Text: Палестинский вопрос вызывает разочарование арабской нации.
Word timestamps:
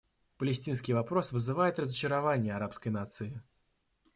Палестинский 0.39 0.93
вопрос 0.93 1.31
вызывает 1.31 1.77
разочарование 1.77 2.55
арабской 2.55 2.89
нации. 2.89 3.39